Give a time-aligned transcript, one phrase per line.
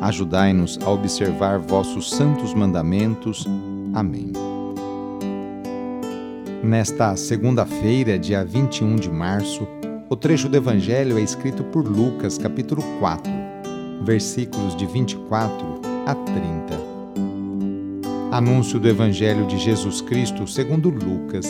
[0.00, 3.46] Ajudai-nos a observar vossos santos mandamentos.
[3.92, 4.32] Amém.
[6.62, 9.68] Nesta segunda-feira, dia 21 de março,
[10.08, 13.30] o trecho do Evangelho é escrito por Lucas, capítulo 4,
[14.02, 16.90] versículos de 24 a 30.
[18.32, 21.46] Anúncio do Evangelho de Jesus Cristo segundo Lucas.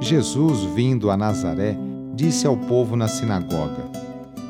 [0.00, 1.76] Jesus, vindo a Nazaré,
[2.14, 4.05] disse ao povo na sinagoga: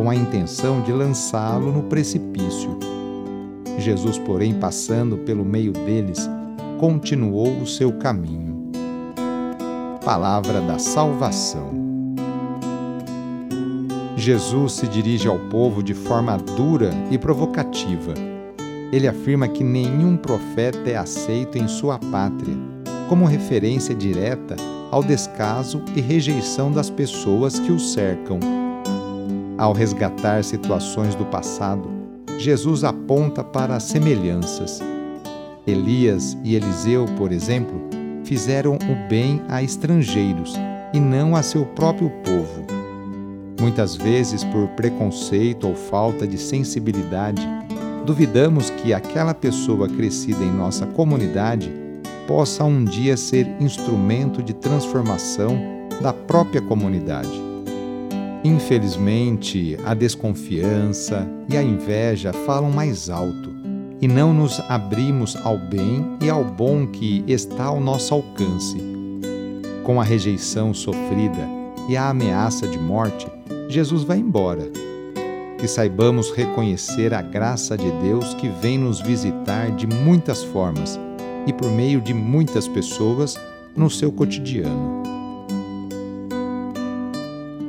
[0.00, 2.70] com a intenção de lançá-lo no precipício.
[3.76, 6.26] Jesus, porém, passando pelo meio deles,
[6.78, 8.70] continuou o seu caminho.
[10.02, 11.70] Palavra da Salvação.
[14.16, 18.14] Jesus se dirige ao povo de forma dura e provocativa.
[18.90, 22.56] Ele afirma que nenhum profeta é aceito em sua pátria,
[23.06, 24.56] como referência direta
[24.90, 28.59] ao descaso e rejeição das pessoas que o cercam
[29.60, 31.90] ao resgatar situações do passado,
[32.38, 34.80] Jesus aponta para semelhanças.
[35.66, 37.78] Elias e Eliseu, por exemplo,
[38.24, 40.54] fizeram o bem a estrangeiros
[40.94, 42.64] e não a seu próprio povo.
[43.60, 47.46] Muitas vezes, por preconceito ou falta de sensibilidade,
[48.06, 51.70] duvidamos que aquela pessoa crescida em nossa comunidade
[52.26, 55.60] possa um dia ser instrumento de transformação
[56.00, 57.49] da própria comunidade.
[58.42, 63.50] Infelizmente, a desconfiança e a inveja falam mais alto
[64.00, 68.78] e não nos abrimos ao bem e ao bom que está ao nosso alcance.
[69.84, 71.46] Com a rejeição sofrida
[71.86, 73.26] e a ameaça de morte,
[73.68, 74.70] Jesus vai embora.
[75.58, 80.98] Que saibamos reconhecer a graça de Deus que vem nos visitar de muitas formas
[81.46, 83.38] e por meio de muitas pessoas
[83.76, 84.99] no seu cotidiano.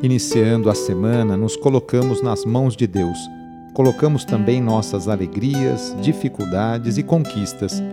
[0.03, 3.19] Iniciando a semana, nos colocamos nas mãos de Deus.
[3.71, 7.83] Colocamos também nossas alegrias, dificuldades e conquistas.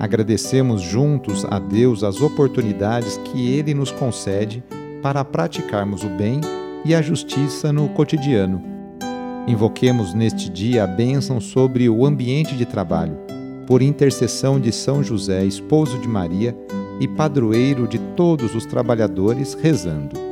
[0.00, 4.64] Agradecemos juntos a Deus as oportunidades que Ele nos concede
[5.02, 6.40] para praticarmos o bem
[6.86, 8.62] e a justiça no cotidiano.
[9.46, 13.18] Invoquemos neste dia a bênção sobre o ambiente de trabalho,
[13.66, 16.56] por intercessão de São José, esposo de Maria
[16.98, 20.31] e padroeiro de todos os trabalhadores, rezando.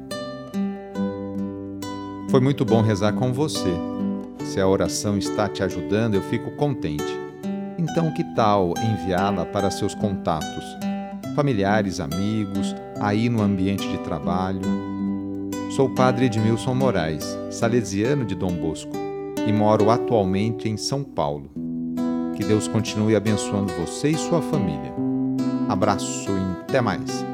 [2.31, 3.73] Foi muito bom rezar com você.
[4.45, 7.03] Se a oração está te ajudando, eu fico contente.
[7.77, 10.63] Então, que tal enviá-la para seus contatos,
[11.35, 14.61] familiares, amigos, aí no ambiente de trabalho?
[15.71, 18.93] Sou o padre Edmilson Moraes, salesiano de Dom Bosco,
[19.45, 21.51] e moro atualmente em São Paulo.
[22.37, 24.93] Que Deus continue abençoando você e sua família.
[25.67, 27.30] Abraço e até mais.